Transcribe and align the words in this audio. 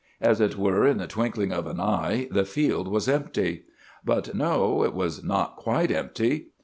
As 0.19 0.41
it 0.41 0.57
were 0.57 0.87
in 0.87 0.97
the 0.97 1.05
twinkling 1.05 1.51
of 1.51 1.67
an 1.67 1.79
eye, 1.79 2.27
the 2.31 2.43
field 2.43 2.87
was 2.87 3.07
empty. 3.07 3.65
"But 4.03 4.33
no! 4.33 4.81
It 4.83 4.95
was 4.95 5.23
not 5.23 5.57
quite 5.57 5.91
empty! 5.91 6.47